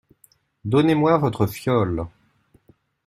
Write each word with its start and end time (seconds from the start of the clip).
Donnez-moi 0.65 1.19
votre 1.19 1.45
fiole! 1.45 2.07